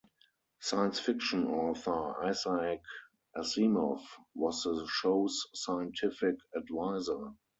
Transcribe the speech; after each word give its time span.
Science 0.59 0.99
fiction 0.99 1.45
author 1.45 2.23
Isaac 2.25 2.81
Asimov 3.37 4.01
was 4.33 4.63
the 4.63 4.87
show's 4.91 5.45
scientific 5.53 6.37
adviser. 6.57 7.35